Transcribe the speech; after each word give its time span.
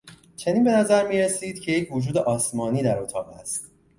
چنین 0.35 0.63
به 0.63 0.71
نظر 0.71 1.07
میرسید 1.07 1.59
که 1.61 1.71
یک 1.71 1.91
وجود 1.95 2.17
آسمانی 2.17 2.83
در 2.83 2.99
اتاق 2.99 3.29
است. 3.29 3.71